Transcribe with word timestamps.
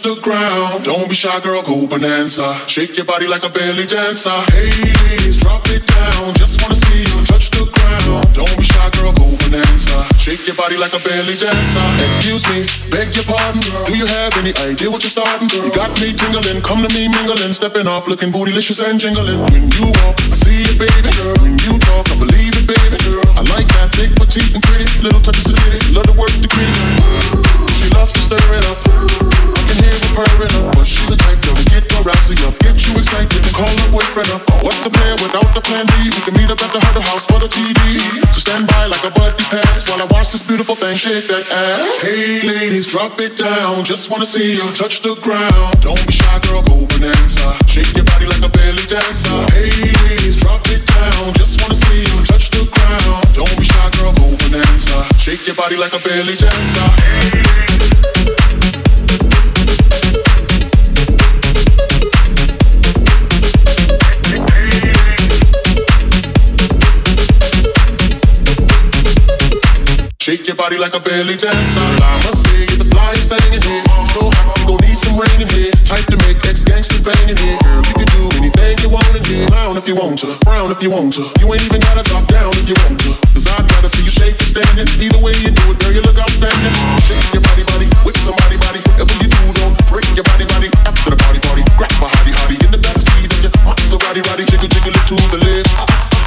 Touch 0.00 0.16
the 0.16 0.20
ground. 0.24 0.84
Don't 0.84 1.08
be 1.12 1.14
shy, 1.14 1.28
girl, 1.44 1.60
go 1.60 1.84
Bananza. 1.84 2.56
Shake 2.64 2.96
your 2.96 3.04
body 3.04 3.28
like 3.28 3.44
a 3.44 3.52
belly 3.52 3.84
dancer. 3.84 4.32
Hey, 4.48 4.72
ladies, 5.04 5.44
drop 5.44 5.60
it 5.68 5.84
down. 5.84 6.32
Just 6.40 6.56
wanna 6.64 6.72
see 6.72 7.04
you 7.04 7.20
touch 7.28 7.52
the 7.52 7.68
ground. 7.68 8.24
Don't 8.32 8.48
be 8.56 8.64
shy, 8.64 8.88
girl, 8.96 9.12
go 9.12 9.28
Bananza. 9.44 10.00
Shake 10.16 10.40
your 10.48 10.56
body 10.56 10.80
like 10.80 10.96
a 10.96 11.02
belly 11.04 11.36
dancer. 11.36 11.84
Excuse 12.00 12.40
me, 12.48 12.64
beg 12.88 13.12
your 13.12 13.28
pardon. 13.28 13.60
Do 13.60 13.92
you 13.92 14.08
have 14.08 14.32
any 14.40 14.56
idea 14.64 14.88
what 14.88 15.04
you're 15.04 15.12
starting, 15.12 15.52
girl? 15.52 15.68
You 15.68 15.72
got 15.76 15.92
me 16.00 16.16
tingling, 16.16 16.64
come 16.64 16.80
to 16.80 16.88
me 16.96 17.04
mingling, 17.12 17.52
stepping 17.52 17.84
off, 17.84 18.08
looking 18.08 18.32
bootylicious 18.32 18.80
and 18.80 18.96
jingling. 18.96 19.36
When 19.52 19.68
you 19.68 19.92
walk, 20.00 20.16
I 20.16 20.32
see 20.32 20.64
it, 20.64 20.80
baby 20.80 21.12
girl. 21.12 21.36
When 21.44 21.60
you 21.60 21.76
talk, 21.76 22.08
I 22.08 22.16
believe 22.16 22.56
it, 22.56 22.64
baby 22.64 22.96
girl. 23.04 23.26
I 23.36 23.44
like 23.52 23.68
that 23.76 23.92
big, 24.00 24.16
petite, 24.16 24.48
and 24.56 24.64
pretty, 24.64 24.88
little 25.04 25.20
touch 25.20 25.36
of 25.36 25.52
city. 25.52 25.92
Love 25.92 26.08
to 26.08 26.16
work 26.16 26.32
the 26.40 26.48
cream. 26.48 26.72
She 27.76 27.92
loves 27.92 28.16
to 28.16 28.20
stir 28.24 28.40
it 28.56 28.64
up 28.64 29.59
her 30.20 30.28
purring 30.36 30.54
up, 30.60 30.76
but 30.76 30.84
she's 30.84 31.08
a 31.08 31.16
type 31.16 31.40
that 31.40 31.54
will 31.56 31.70
get 31.72 31.84
your 31.88 32.02
rousey 32.04 32.36
up, 32.44 32.54
get 32.60 32.76
you 32.76 32.92
excited, 33.00 33.40
and 33.40 33.54
call 33.56 33.68
her 33.68 33.90
boyfriend 33.90 34.28
up. 34.36 34.42
What's 34.60 34.84
the 34.84 34.92
plan 34.92 35.16
without 35.24 35.48
the 35.56 35.62
plan 35.64 35.88
B? 35.88 36.12
We 36.12 36.20
can 36.20 36.34
meet 36.36 36.50
up 36.52 36.60
at 36.60 36.72
the 36.72 36.80
Huddle 36.80 37.04
House 37.04 37.24
for 37.24 37.40
the 37.40 37.48
TD. 37.48 37.80
So 38.34 38.44
stand 38.44 38.68
by 38.68 38.86
like 38.86 39.04
a 39.04 39.12
buddy 39.16 39.40
pass 39.48 39.88
while 39.88 40.00
I 40.00 40.06
watch 40.12 40.32
this 40.32 40.44
beautiful 40.44 40.76
thing 40.76 40.96
shake 40.96 41.24
that 41.32 41.44
ass. 41.48 42.04
Hey 42.04 42.44
ladies, 42.44 42.92
drop 42.92 43.16
it 43.20 43.36
down. 43.40 43.84
Just 43.84 44.10
wanna 44.10 44.28
see 44.28 44.60
you 44.60 44.66
touch 44.76 45.00
the 45.00 45.16
ground. 45.24 45.80
Don't 45.80 46.00
be 46.04 46.12
shy, 46.12 46.36
girl, 46.44 46.62
go 46.68 46.84
Bananza. 46.92 47.56
Shake 47.64 47.92
your 47.96 48.04
body 48.04 48.28
like 48.28 48.44
a 48.44 48.50
belly 48.52 48.84
dancer. 48.84 49.40
Hey 49.56 49.72
ladies, 50.04 50.40
drop 50.44 50.60
it 50.68 50.84
down. 50.84 51.32
Just 51.40 51.60
wanna 51.64 51.76
see 51.76 52.04
you 52.04 52.16
touch 52.28 52.52
the 52.52 52.68
ground. 52.68 53.24
Don't 53.32 53.56
be 53.56 53.64
shy, 53.64 53.88
girl, 53.96 54.12
go 54.20 54.26
Bananza. 54.36 55.00
Shake 55.16 55.46
your 55.48 55.56
body 55.56 55.76
like 55.80 55.94
a 55.96 56.00
belly 56.04 56.36
dancer. 56.36 56.88
Shake 57.00 58.19
body 70.60 70.76
like 70.76 70.92
a 70.92 71.00
belly 71.00 71.40
dancer. 71.40 71.80
I 71.80 72.20
must 72.28 72.44
say, 72.44 72.68
you're 72.68 72.84
the 72.84 72.90
flyest 72.92 73.32
thing 73.32 73.48
in 73.56 73.64
here. 73.64 73.80
So 74.12 74.28
hot, 74.28 74.60
you 74.60 74.68
gon' 74.68 74.80
need 74.84 75.00
some 75.00 75.16
rain 75.16 75.40
in 75.40 75.48
here. 75.56 75.72
Type 75.88 76.04
to 76.12 76.20
make 76.28 76.36
ex-gangsters 76.44 77.00
banging 77.00 77.40
here. 77.40 77.56
Girl, 77.64 77.80
you 77.80 77.96
can 77.96 78.08
do 78.12 78.28
anything 78.36 78.76
you 78.84 78.92
want 78.92 79.08
in 79.16 79.24
here. 79.24 79.48
Frown 79.48 79.80
if 79.80 79.88
you 79.88 79.96
want 79.96 80.20
to, 80.20 80.36
frown 80.44 80.68
if 80.68 80.84
you 80.84 80.92
want 80.92 81.16
to. 81.16 81.24
You 81.40 81.48
ain't 81.48 81.64
even 81.64 81.80
gotta 81.80 82.04
drop 82.04 82.28
down 82.28 82.52
if 82.60 82.68
you 82.68 82.76
want 82.84 83.00
to. 83.08 83.16
Cause 83.32 83.48
I'd 83.48 83.64
rather 83.72 83.88
see 83.88 84.04
you 84.04 84.12
shake 84.12 84.36
and 84.36 84.50
standing. 84.52 84.84
Either 85.00 85.20
way 85.24 85.32
you 85.40 85.48
do 85.48 85.64
it, 85.72 85.80
girl, 85.80 85.96
you 85.96 86.04
look 86.04 86.20
outstanding. 86.20 86.76
Shake 87.08 87.24
your 87.32 87.40
body, 87.40 87.64
body, 87.64 87.88
with 88.04 88.20
somebody, 88.20 88.60
body. 88.60 88.84
Whatever 88.84 89.16
you 89.16 89.32
do, 89.32 89.44
don't 89.64 89.72
break 89.88 90.12
your 90.12 90.28
body, 90.28 90.44
body. 90.44 90.68
After 90.84 91.08
the 91.08 91.18
party, 91.24 91.40
party, 91.40 91.64
grab 91.80 91.94
my 92.04 92.12
hottie, 92.20 92.36
hottie. 92.36 92.60
In 92.60 92.68
the 92.68 92.80
backseat 92.84 93.32
of 93.32 93.40
your 93.48 93.52
Maserati, 93.64 94.20
body. 94.28 94.44
Jiggle, 94.44 94.68
jiggle 94.68 94.92
it 94.92 95.04
to 95.08 95.16
the 95.32 95.40
left. 95.40 95.72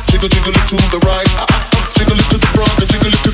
Jiggle, 0.09 0.25
jiggle 0.25 0.57
it 0.57 0.65
to 0.73 0.77
the 0.89 0.99
right. 1.05 1.29
Jiggle 1.93 2.17
it 2.17 2.25
to 2.33 2.41
the 2.41 2.49
front 2.57 2.73
and 2.81 2.89
jiggle 2.89 3.13
it 3.13 3.21
to 3.29 3.32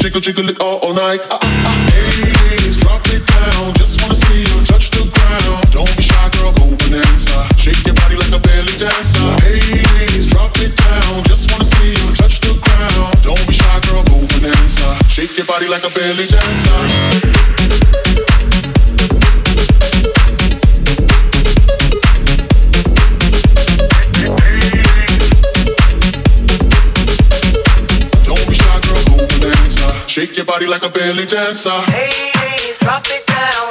jiggle, 0.00 0.20
jiggle 0.20 0.48
it 0.48 0.58
all, 0.60 0.78
all 0.80 0.94
night. 0.94 1.20
Uh, 1.28 1.36
uh, 1.36 1.44
uh. 1.44 1.76
Ladies, 1.92 2.80
drop 2.80 3.04
it 3.12 3.20
down. 3.20 3.74
Just 3.74 4.00
wanna 4.00 4.14
see 4.14 4.40
you 4.40 4.64
touch 4.64 4.88
the 4.90 5.04
ground. 5.12 5.70
Don't 5.70 5.92
be 5.96 6.02
shy, 6.02 6.28
girl, 6.40 6.52
go 6.56 6.72
Bananza. 6.80 7.44
Shake 7.60 7.84
your 7.84 7.94
body 7.94 8.16
like 8.16 8.32
a 8.32 8.40
belly 8.40 8.76
dancer. 8.80 9.28
Ladies, 9.44 10.30
drop 10.32 10.56
it 10.56 10.74
down. 10.74 11.22
Just 11.24 11.52
wanna 11.52 11.64
see 11.64 11.92
you 11.92 12.14
touch 12.16 12.40
the 12.40 12.56
ground. 12.64 13.12
Don't 13.22 13.44
be 13.46 13.52
shy, 13.52 13.80
girl, 13.92 14.02
go 14.08 14.16
Bananza. 14.32 14.88
Shake 15.08 15.36
your 15.36 15.46
body 15.46 15.68
like 15.68 15.84
a 15.84 15.92
belly 15.92 16.26
dancer. 16.26 17.69
Shake 30.20 30.36
your 30.36 30.44
body 30.44 30.66
like 30.66 30.84
a 30.84 30.90
belly 30.90 31.24
dancer. 31.24 31.70
Hey, 31.70 32.74
drop 32.80 33.06
it 33.06 33.26
down. 33.26 33.69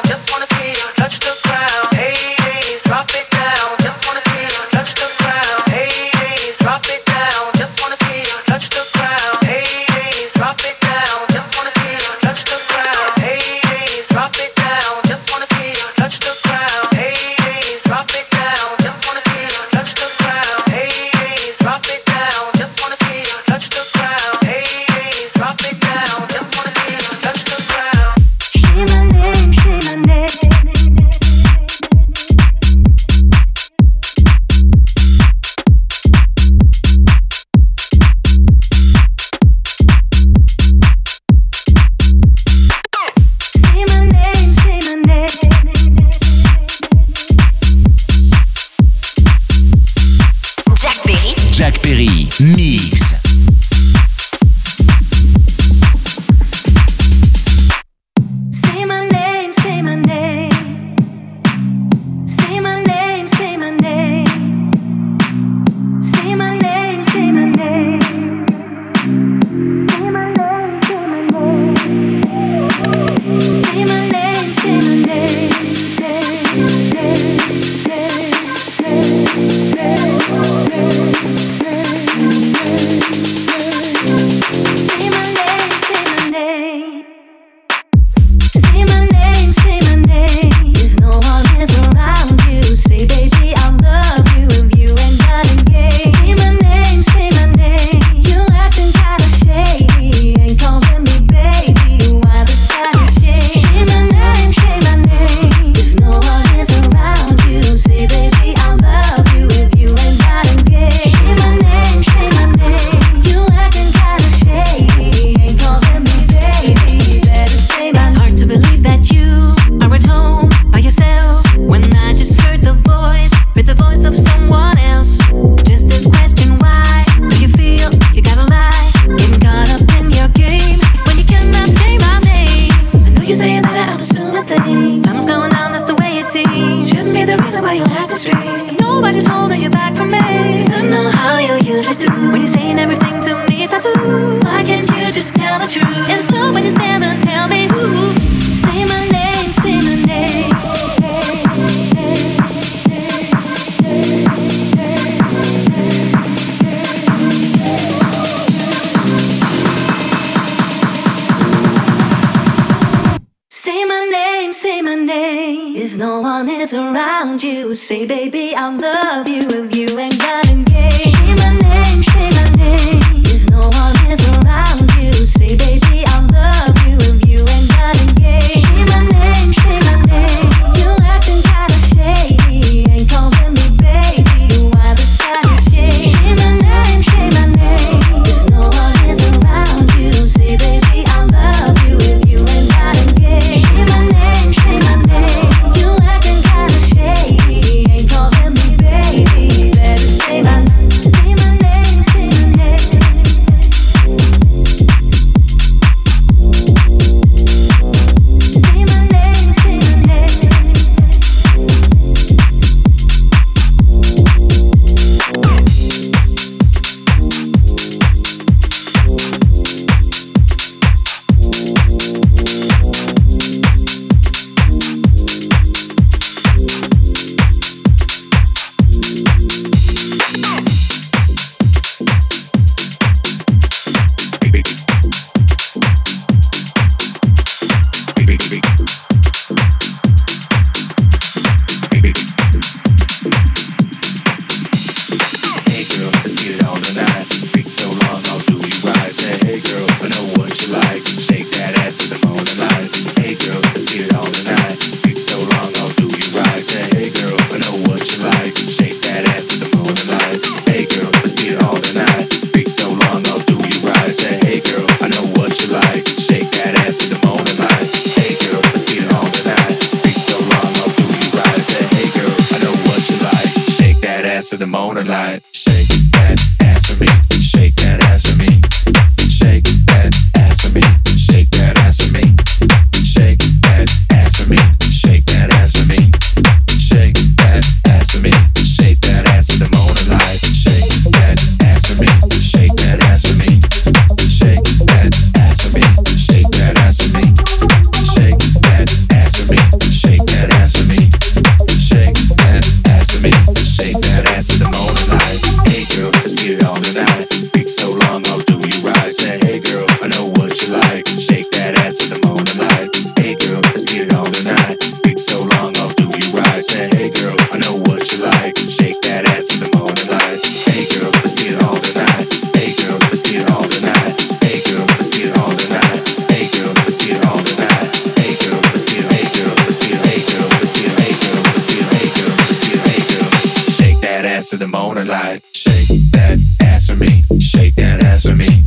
light. 335.09 335.41
Shake 335.53 335.87
that 336.11 336.39
ass 336.61 336.85
for 336.87 336.95
me. 336.95 337.23
Shake 337.39 337.75
that 337.75 338.01
ass 338.03 338.23
for 338.23 338.35
me. 338.35 338.63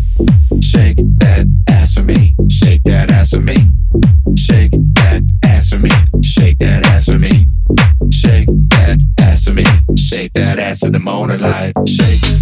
Shake 0.61 0.99
that 1.21 1.47
ass 1.69 1.95
for 1.95 2.03
me. 2.03 2.35
Shake 2.51 2.83
that 2.83 3.11
ass 3.11 3.31
for 3.31 3.41
me. 3.41 3.57
Shake 4.37 4.73
that 4.73 5.21
ass 5.45 5.71
for 5.71 5.79
me. 5.79 5.91
Shake 6.23 6.59
that 6.59 6.85
ass 6.85 7.07
for 7.07 7.19
me. 7.19 7.47
Shake 8.11 8.49
that 8.71 8.99
ass. 9.21 9.49
Shake 9.97 10.33
that 10.35 10.59
ass 10.59 10.83
in 10.85 10.93
the 10.93 10.99
morning 10.99 11.41
light. 11.41 11.73
Shake. 11.89 12.42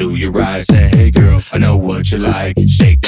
Do 0.00 0.14
your 0.14 0.40
eyes. 0.40 0.64
say, 0.64 0.88
hey 0.88 1.10
girl, 1.10 1.42
I 1.52 1.58
know 1.58 1.76
what 1.76 2.10
you 2.10 2.16
like. 2.16 2.54
Shake 2.66 2.99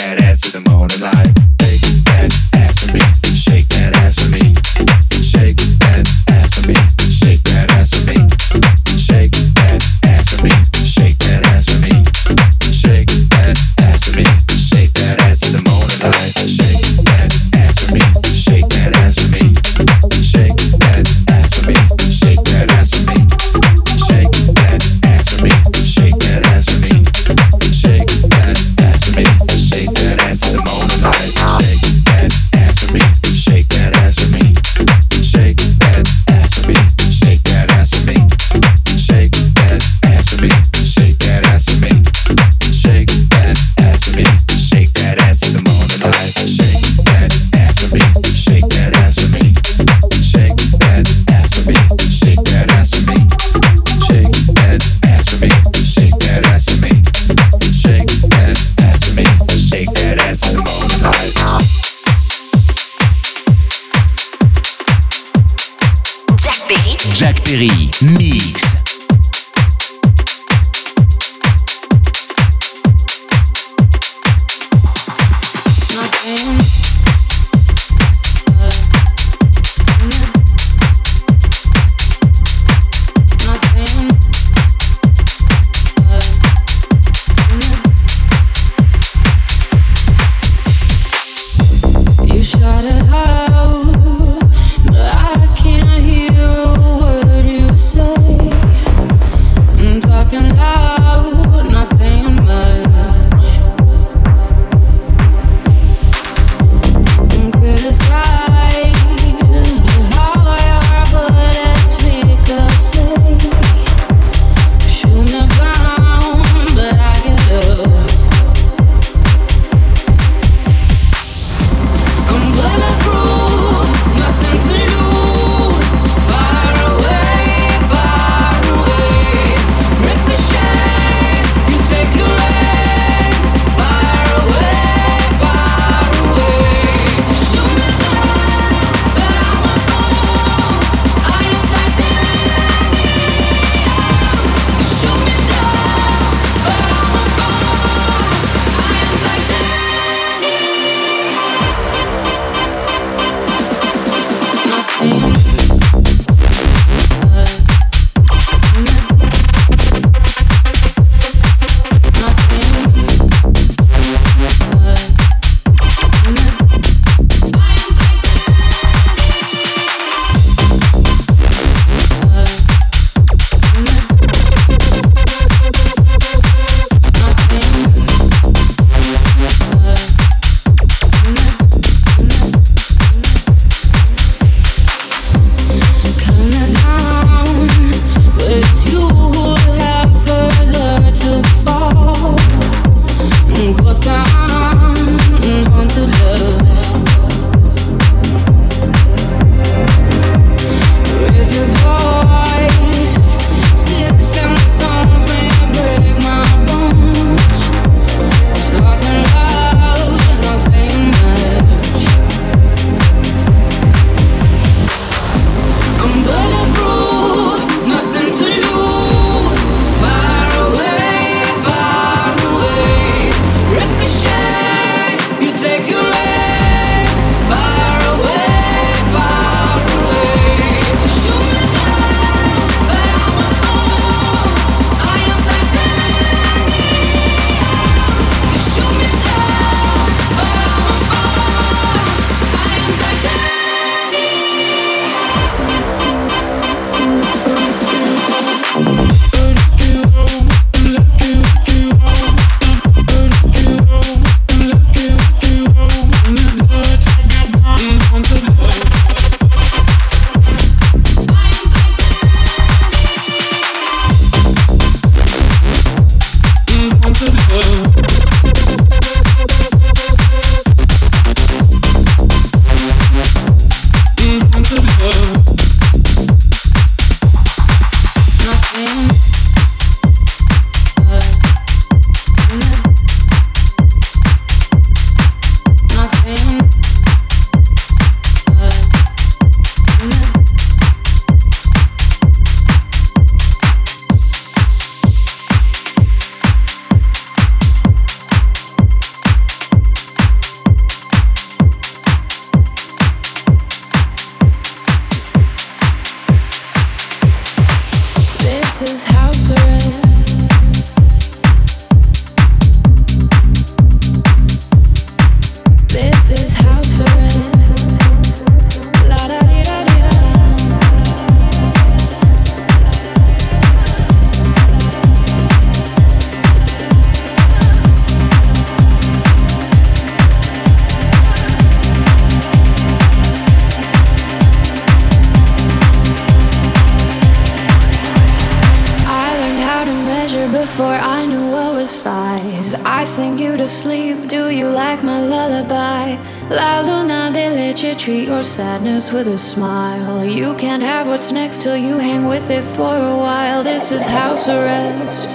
with 349.25 349.35
a 349.35 349.39
smile. 349.39 350.25
You 350.25 350.53
can't 350.57 350.83
have 350.83 351.07
what's 351.07 351.31
next 351.31 351.63
till 351.63 351.77
you 351.77 351.97
hang 351.99 352.27
with 352.27 352.51
it 352.51 352.65
for 352.77 352.97
a 352.97 353.17
while. 353.17 353.63
This 353.63 353.93
is 353.93 354.05
house 354.05 354.49
arrest. 354.49 355.29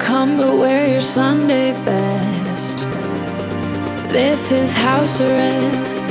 Come 0.00 0.38
but 0.38 0.56
wear 0.58 0.88
your 0.90 1.00
Sunday 1.00 1.70
best. 1.84 2.78
This 4.10 4.50
is 4.50 4.72
house 4.72 5.20
arrest. 5.20 6.08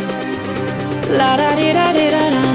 La 1.20 1.36
da 1.36 1.54
di 1.56 1.74
da 1.74 1.92
di 1.92 2.08
da 2.16 2.26
da. 2.36 2.46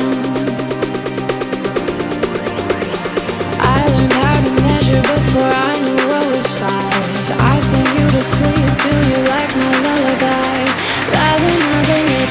I 3.77 3.79
learned 3.93 4.15
how 4.25 4.37
to 4.47 4.53
measure 4.69 5.03
before 5.15 5.53
I 5.69 5.73
knew 5.85 6.03
what 6.11 6.25
was 6.33 6.47
size. 6.61 7.27
I 7.53 7.61
sing 7.69 7.89
you 7.99 8.07
to 8.17 8.23
sleep. 8.35 8.69
Do 8.87 8.93
you 9.11 9.21
like 9.35 9.53
my 9.63 9.73
lullaby? 9.85 10.57
Rather 11.13 11.66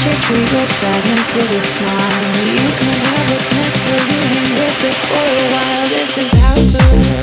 your 0.03 0.67
sadness 0.67 1.34
with 1.36 1.51
a 1.51 1.62
smile. 1.62 2.36
You 2.51 2.67
can 2.79 2.95
have 2.99 3.31
what's 3.31 3.51
next 3.55 3.81
you 4.12 4.19
hang 4.34 4.51
with 4.60 4.84
it 4.89 4.97
for 5.08 5.23
a 5.23 5.47
while. 5.53 5.88
This 5.88 6.17
is 6.17 6.31
house 6.39 6.75
arrest. 6.75 7.14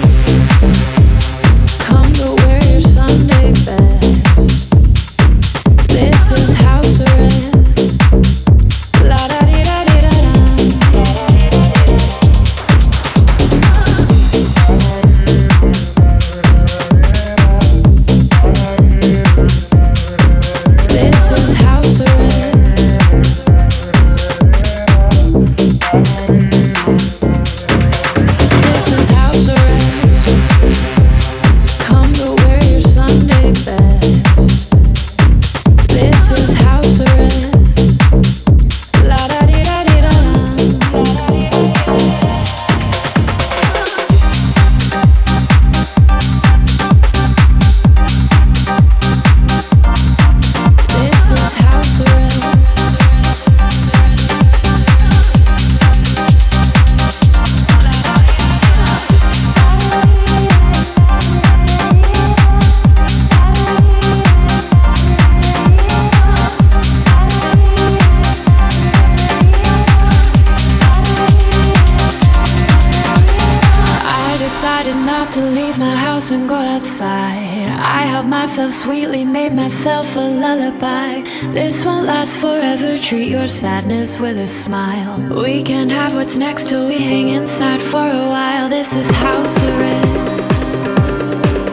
Myself 79.85 80.15
a 80.15 80.21
lullaby. 80.21 81.23
This 81.53 81.85
won't 81.85 82.07
last 82.07 82.39
forever. 82.39 82.97
Treat 82.99 83.29
your 83.29 83.49
sadness 83.49 84.17
with 84.17 84.39
a 84.39 84.47
smile. 84.47 85.19
We 85.43 85.61
can 85.61 85.89
have 85.89 86.15
what's 86.15 86.37
next 86.37 86.69
till 86.69 86.87
we 86.87 86.99
hang 86.99 87.31
inside 87.31 87.83
for 87.83 88.07
a 88.07 88.29
while. 88.29 88.69
This 88.69 88.95
is 88.95 89.11
house 89.11 89.61
arrest. 89.65 90.63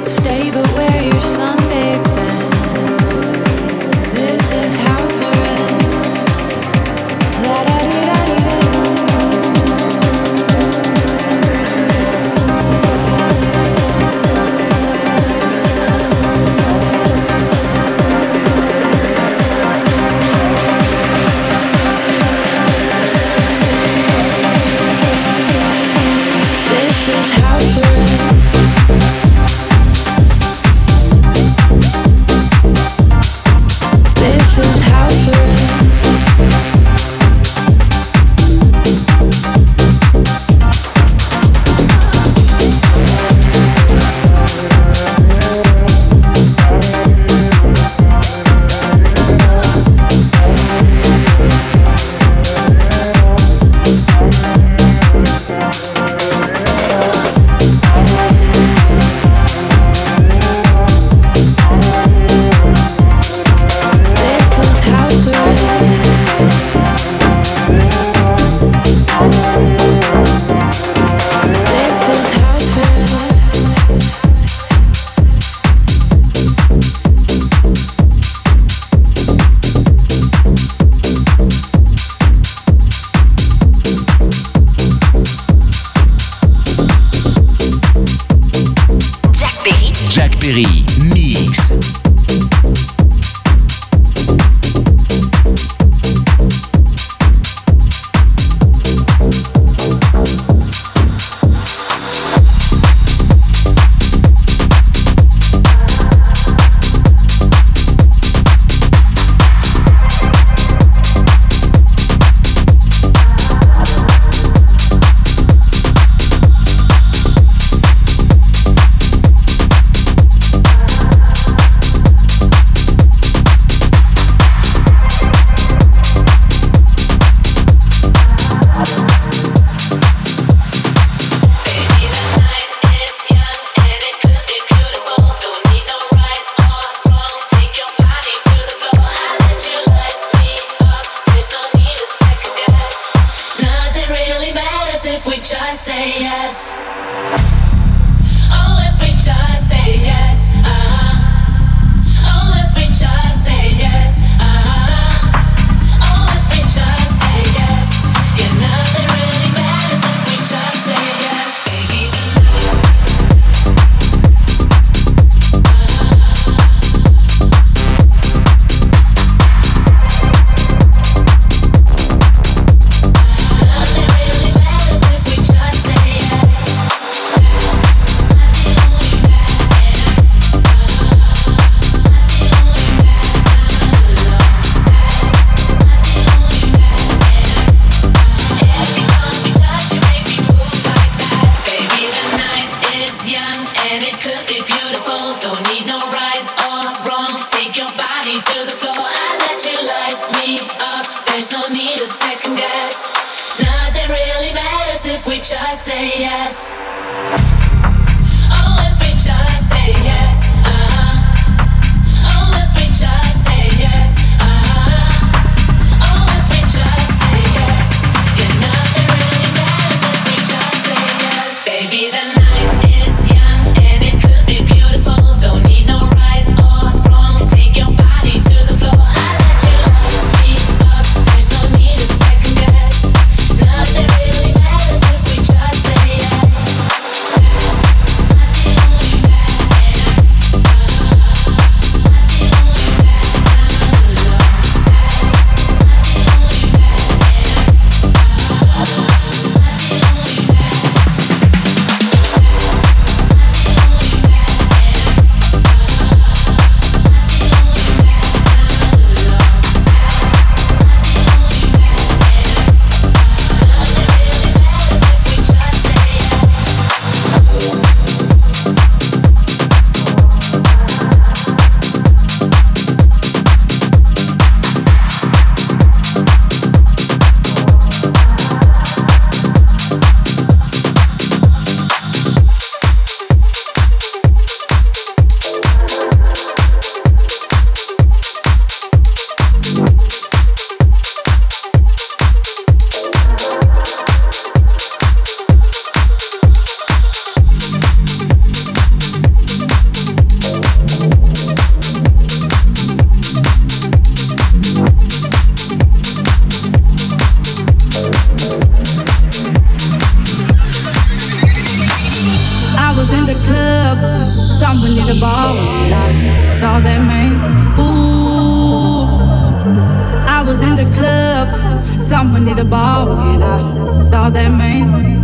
Stay 0.10 0.50
but 0.50 0.68
wear 0.74 1.04
your 1.04 1.22
Sunday 1.22 2.02
best. 2.04 3.18
This 4.16 4.52
is 4.54 4.76
house 4.78 4.99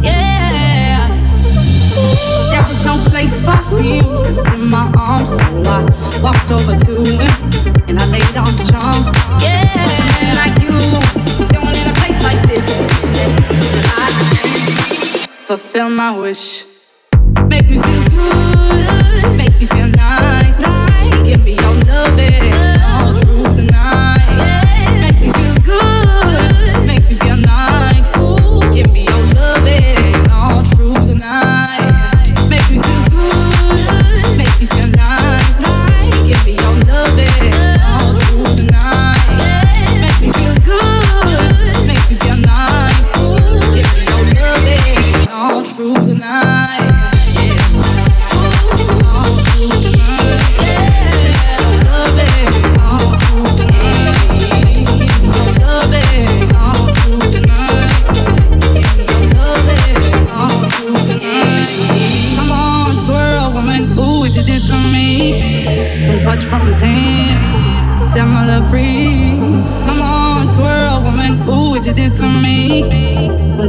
Yeah. 0.02 1.08
Was 2.70 2.86
no 2.86 2.98
place 3.10 3.40
for 3.40 3.60
in 3.80 4.70
my 4.70 4.92
arms, 4.98 5.30
so 5.30 5.46
I 5.66 6.20
walked 6.22 6.52
over 6.52 6.76
to 6.78 6.94
him 7.04 7.32
and 7.88 8.00
I 8.00 8.06
laid 8.08 8.36
on 8.36 8.54
charm. 8.70 9.02
Yeah. 9.42 10.34
Like 10.40 10.56
you, 10.64 10.78
doing 11.54 11.76
in 11.82 11.88
a 11.90 11.96
place 12.00 12.22
like 12.24 12.42
this. 12.48 12.66
I 13.86 14.08
fulfill 15.48 15.90
my 15.90 16.18
wish. 16.20 16.66
Make 17.48 17.70
me 17.70 17.78
feel 17.78 18.04
good. 18.10 19.38
Make 19.38 19.60
me 19.60 19.66
feel 19.66 19.88
nice. 19.88 20.62
nice. 20.62 21.24
Give 21.24 21.44
me 21.44 21.54
your 21.54 21.74
love. 21.86 22.55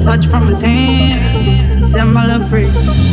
touch 0.07 0.27
from 0.29 0.47
his 0.47 0.61
hand. 0.61 1.85
Set 1.85 2.05
my 2.05 2.25
love 2.27 2.49
free. 2.49 2.69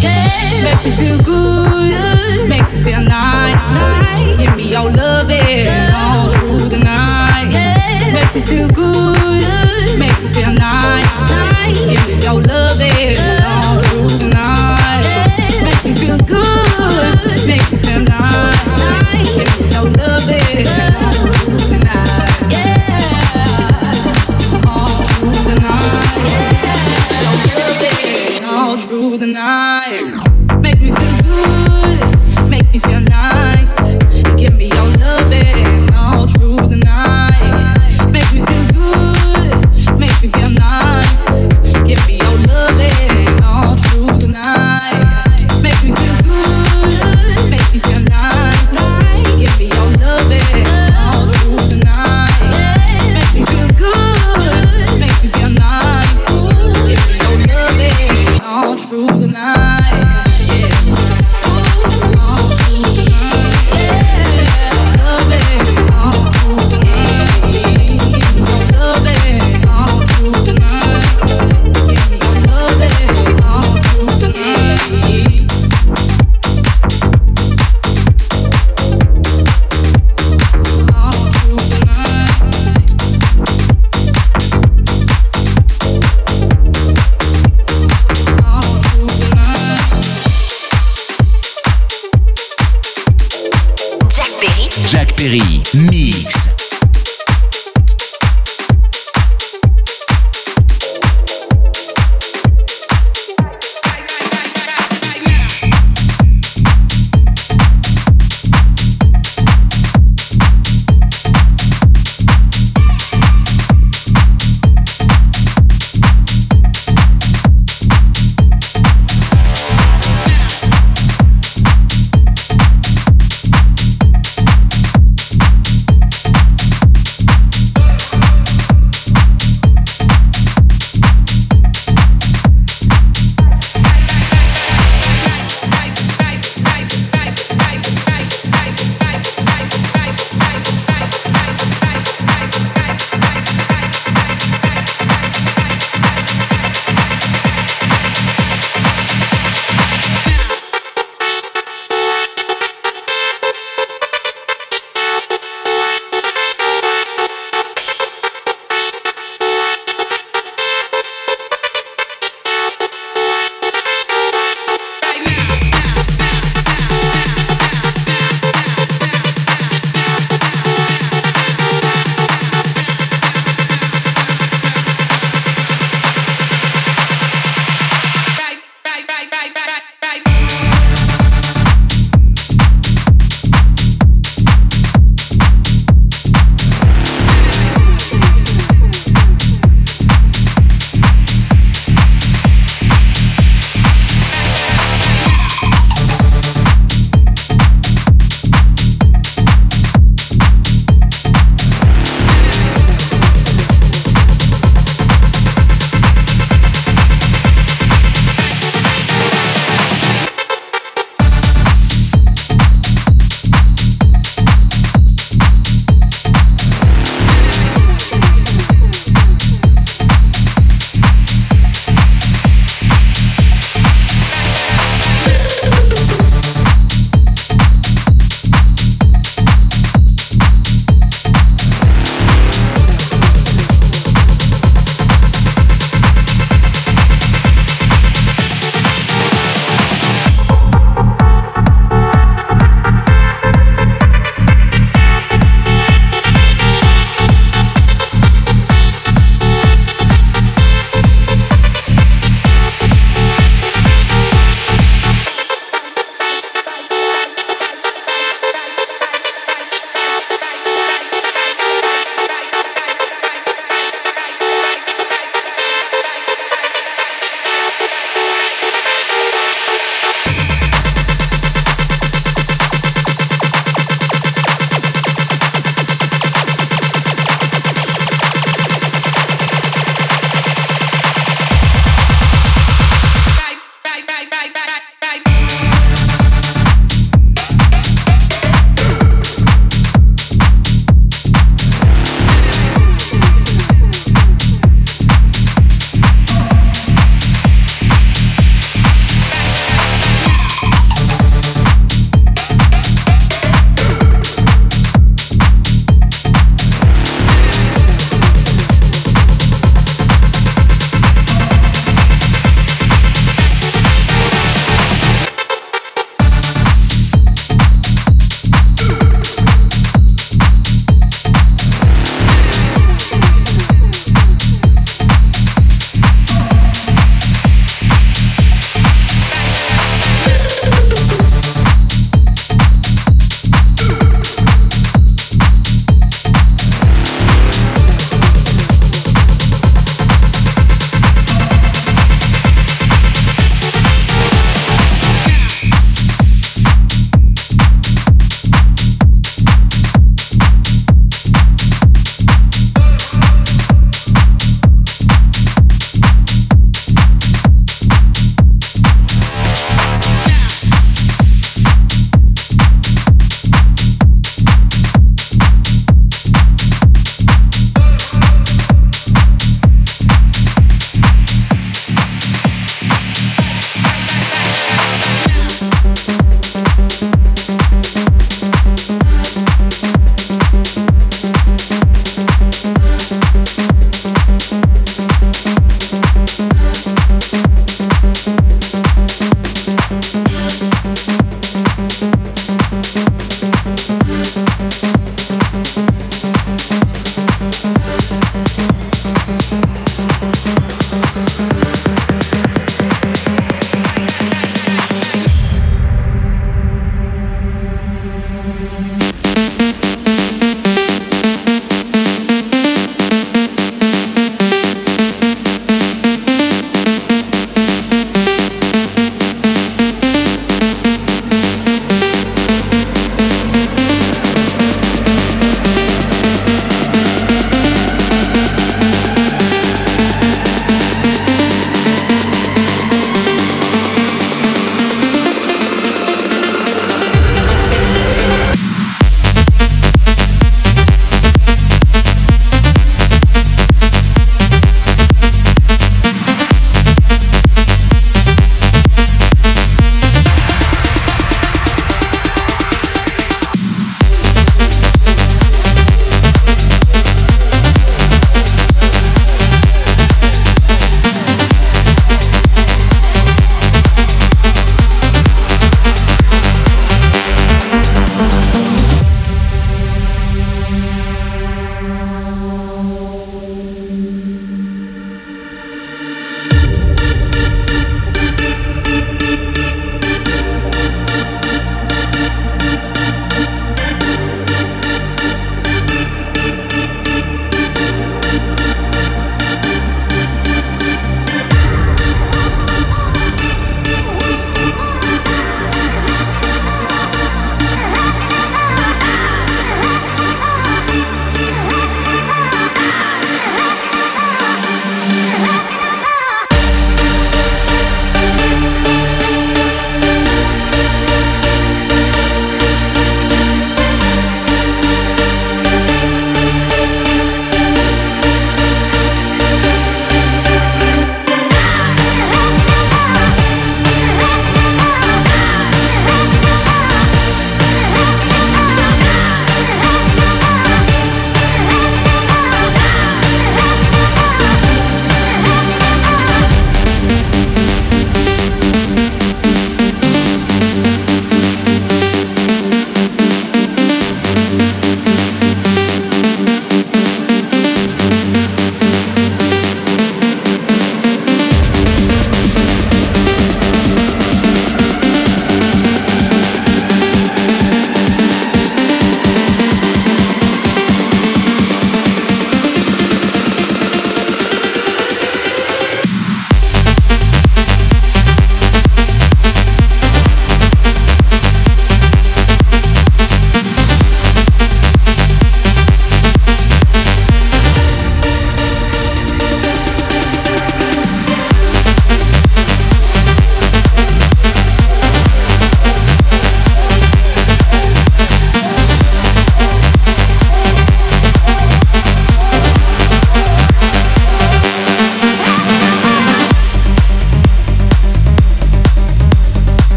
Yeah, 0.00 0.24
make 0.64 0.82
me 0.86 0.90
feel 1.00 1.18
good. 1.22 2.48
Make 2.48 2.66
me 2.72 2.78
feel 2.82 3.02
nice. 3.02 4.38
Give 4.38 4.56
me 4.56 4.70
your 4.70 4.88
love 5.00 5.30
all 5.30 6.30
through 6.30 6.68
the 6.70 6.78
night. 6.78 7.50
Yeah, 7.50 8.12
make 8.16 8.34
me 8.34 8.40
feel 8.40 8.68
good. 8.68 9.98
Make 9.98 10.18
me 10.22 10.28
feel 10.36 10.52
nice. 10.54 11.12
Give 11.74 12.06
me 12.08 12.22
your 12.24 12.40
love 12.50 12.80
all 13.52 13.80
through 13.80 14.18
the 14.22 14.28
night. 14.28 15.04
Make 15.66 15.84
me 15.84 15.92
feel 15.94 16.18
good. 16.36 17.46
Make 17.46 17.70
me 17.70 17.76
feel 17.84 18.00
nice. 18.00 18.97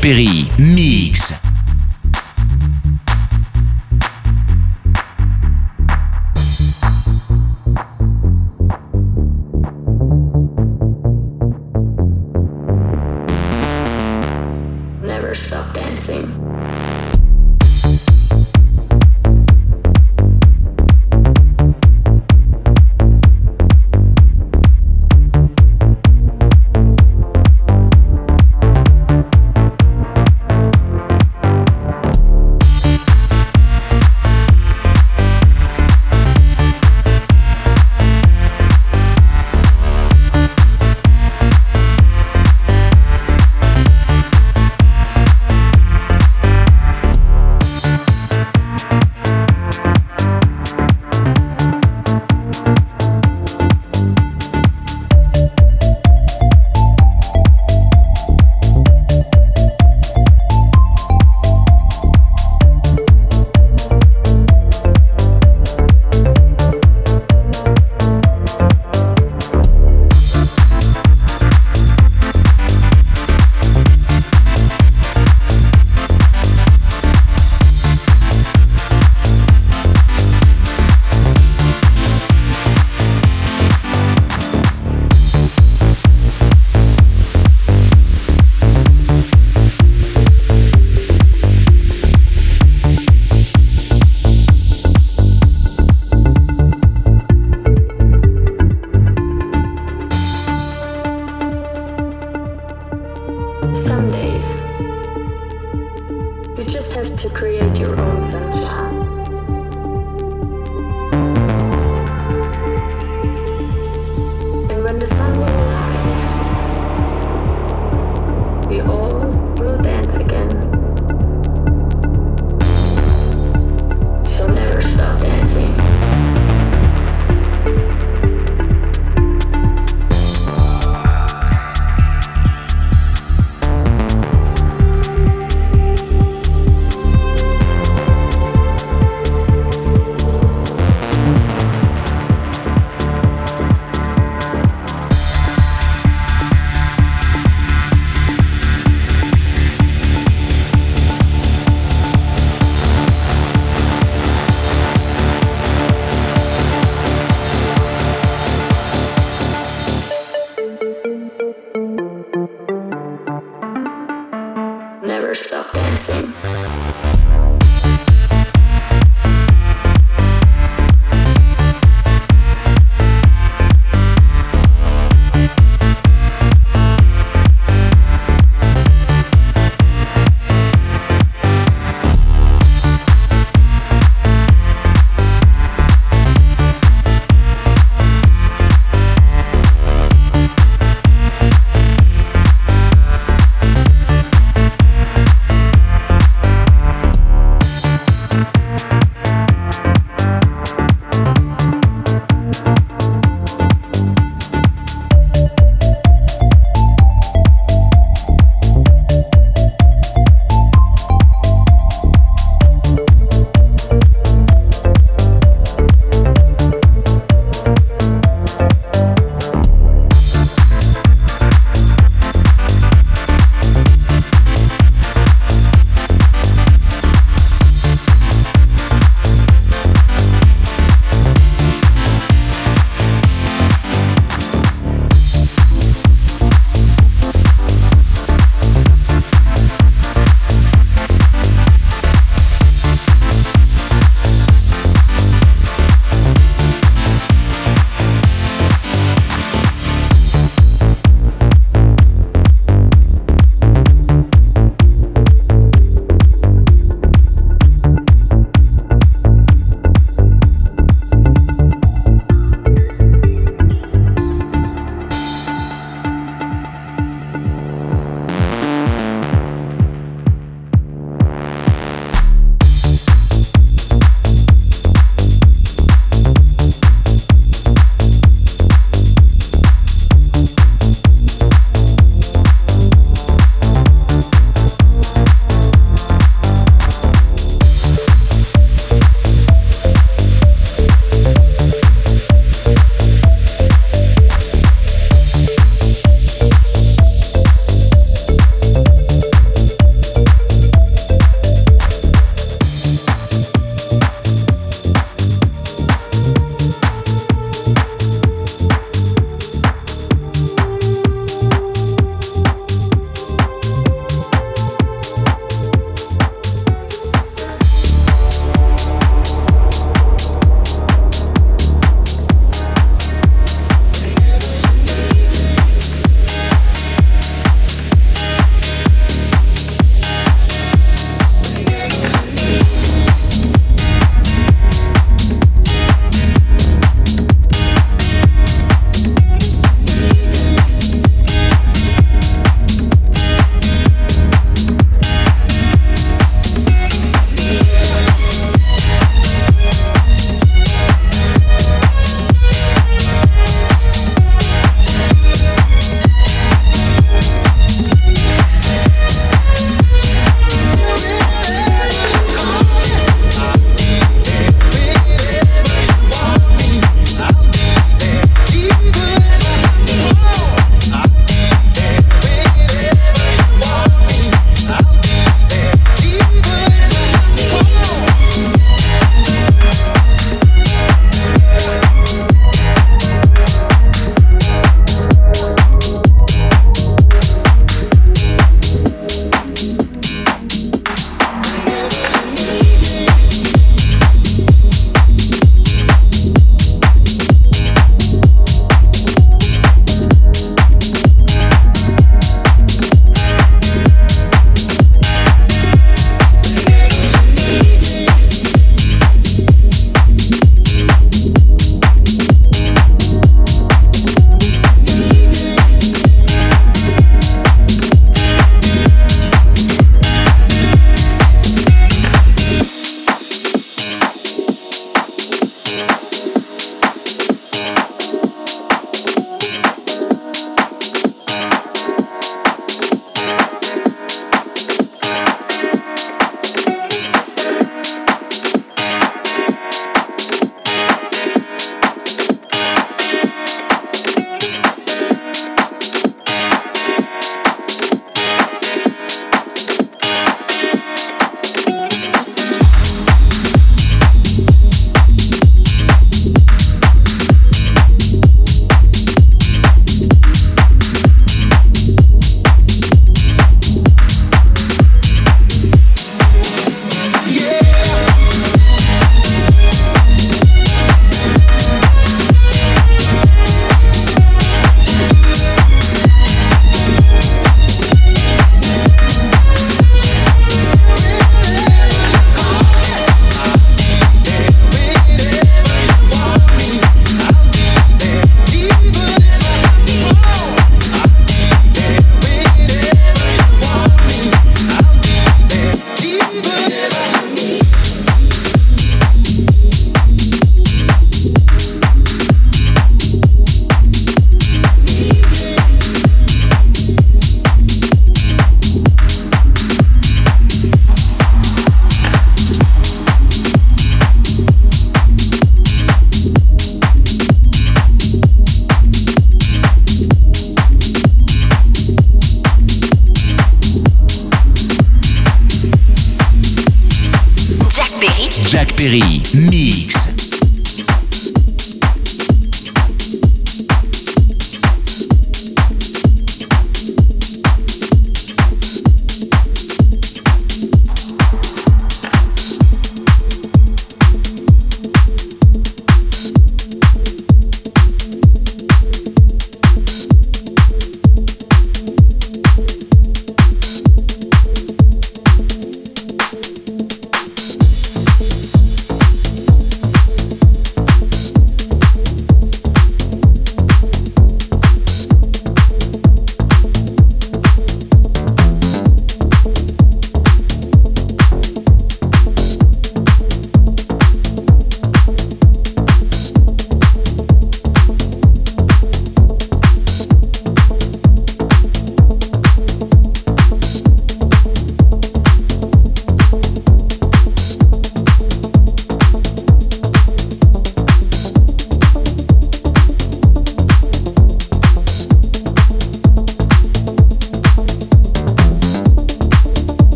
Perry, 0.00 0.46
Mix. 0.58 0.97